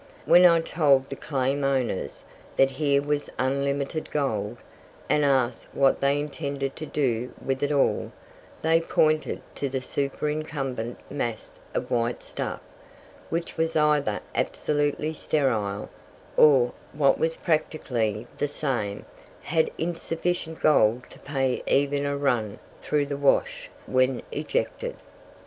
When 0.25 0.45
I 0.47 0.61
told 0.61 1.11
the 1.11 1.15
claim 1.15 1.63
owners, 1.63 2.23
that 2.55 2.71
here 2.71 3.03
was 3.03 3.29
unlimited 3.37 4.09
gold, 4.09 4.57
and 5.07 5.23
asked 5.23 5.67
what 5.73 6.01
they 6.01 6.19
intended 6.19 6.75
to 6.77 6.87
do 6.87 7.33
with 7.39 7.61
it 7.61 7.71
all, 7.71 8.11
they 8.63 8.81
pointed 8.81 9.43
to 9.53 9.69
the 9.69 9.79
superincumbent 9.79 10.97
mass 11.11 11.59
of 11.75 11.91
white 11.91 12.23
stuff, 12.23 12.61
which 13.29 13.57
was 13.57 13.75
either 13.75 14.21
absolutely 14.33 15.13
sterile, 15.13 15.91
or, 16.35 16.73
what 16.93 17.19
was 17.19 17.37
practically 17.37 18.25
the 18.39 18.47
same, 18.47 19.05
had 19.43 19.69
insufficient 19.77 20.61
gold 20.61 21.03
to 21.11 21.19
pay 21.19 21.61
even 21.67 22.07
a 22.07 22.17
run 22.17 22.57
through 22.81 23.05
the 23.05 23.17
wash 23.17 23.69
when 23.85 24.23
ejected. 24.31 24.95